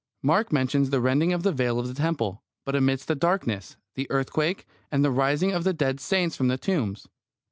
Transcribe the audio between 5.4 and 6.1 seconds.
of the dead